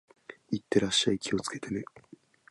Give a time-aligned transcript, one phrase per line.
[0.49, 1.19] 行ってらっしゃい。
[1.19, 1.83] 気をつけてね。